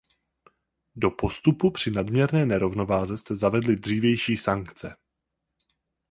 Do 0.95 1.11
postupu 1.11 1.71
při 1.71 1.91
nadměrné 1.91 2.45
nerovnováze 2.45 3.17
jste 3.17 3.35
zavedli 3.35 3.75
dřívější 3.75 4.37
sankce. 4.37 4.95